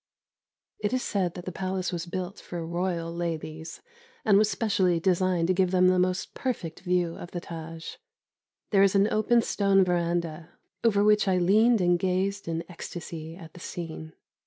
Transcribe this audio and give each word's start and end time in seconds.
It 0.79 0.93
is 0.93 1.03
said 1.03 1.35
that 1.35 1.45
the 1.45 1.51
palace 1.51 1.91
was 1.93 2.07
built 2.07 2.39
for 2.39 2.65
Royal 2.65 3.13
ladies, 3.13 3.83
and 4.25 4.35
was 4.39 4.49
specially 4.49 4.99
designed 4.99 5.47
to 5.49 5.53
give 5.53 5.69
them 5.69 5.89
the 5.89 5.99
most 5.99 6.33
perfect 6.33 6.79
view 6.79 7.15
of 7.17 7.29
the 7.29 7.39
Tâj. 7.39 7.97
There 8.71 8.81
is 8.81 8.95
an 8.95 9.07
open 9.13 9.43
stone 9.43 9.83
verandah, 9.83 10.53
over 10.83 11.03
which 11.03 11.27
I 11.27 11.37
leaned 11.37 11.81
and 11.81 11.99
gazed 11.99 12.47
in 12.47 12.63
ecstasy 12.67 13.35
at 13.35 13.53
the 13.53 13.59
scene. 13.59 14.13